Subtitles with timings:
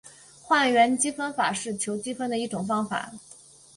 [0.41, 3.13] 换元积分法是求积分的一种方法。